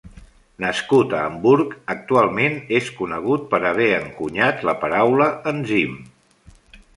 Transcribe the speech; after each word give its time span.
Nascut 0.63 1.11
a 1.17 1.19
Hamburg, 1.25 1.75
actualment 1.95 2.57
és 2.79 2.89
conegut 3.01 3.45
per 3.53 3.61
haver 3.73 3.91
encunyat 3.99 4.65
la 4.71 4.75
paraula 4.87 5.29
enzim. 5.55 5.95